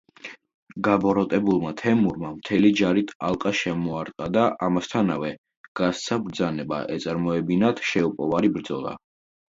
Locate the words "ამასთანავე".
4.69-5.29